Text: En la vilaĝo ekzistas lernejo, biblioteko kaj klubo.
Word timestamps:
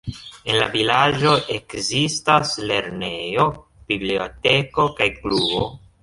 En 0.51 0.55
la 0.59 0.67
vilaĝo 0.75 1.33
ekzistas 1.55 2.53
lernejo, 2.71 3.45
biblioteko 3.91 4.87
kaj 5.01 5.09
klubo. 5.19 5.61